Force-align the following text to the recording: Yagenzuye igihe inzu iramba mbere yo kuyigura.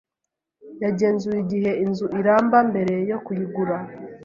Yagenzuye 0.83 1.37
igihe 1.45 1.71
inzu 1.83 2.05
iramba 2.19 2.57
mbere 2.69 2.95
yo 3.09 3.17
kuyigura. 3.25 3.75